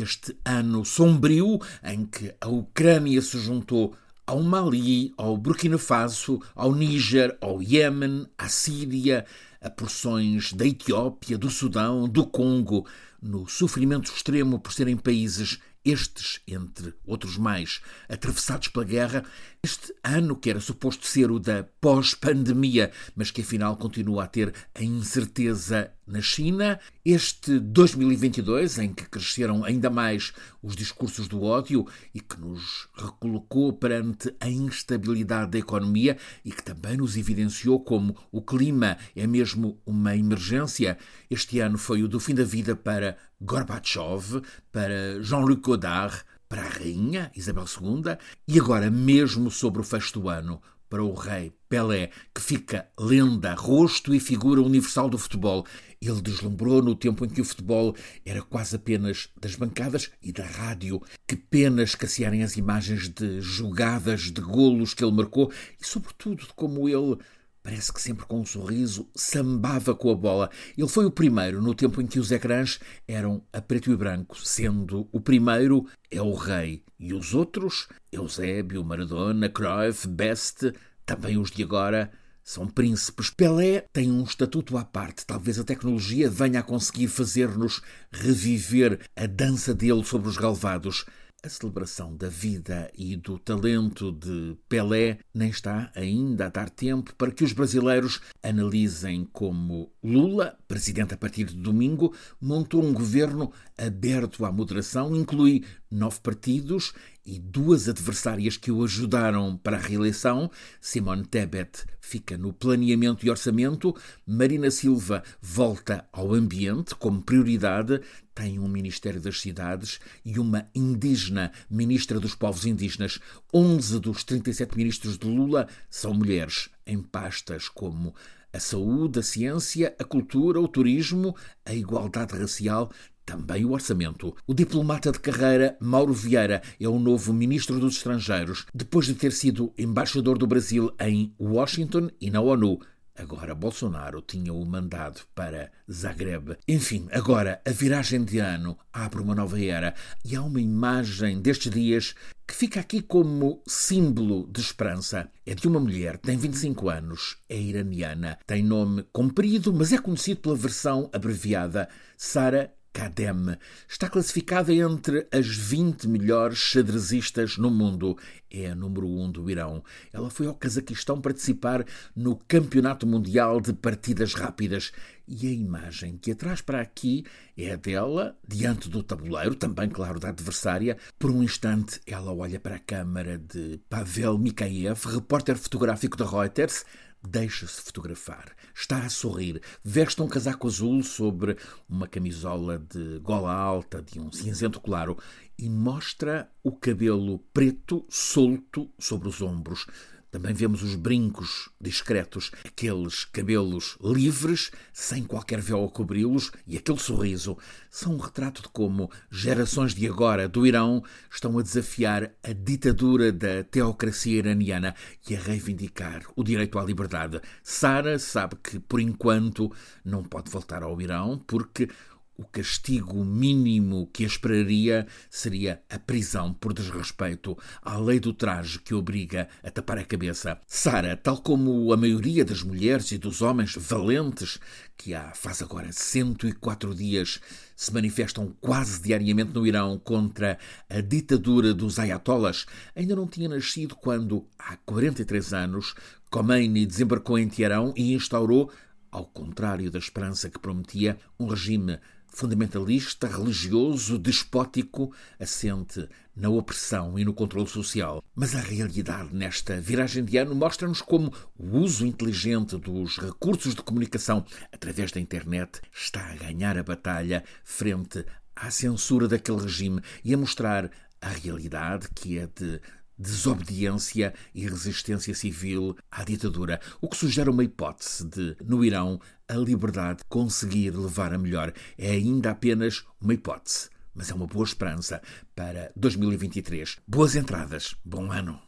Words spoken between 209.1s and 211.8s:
gerações de agora do Irão estão a